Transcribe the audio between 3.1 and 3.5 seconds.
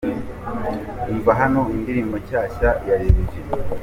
G.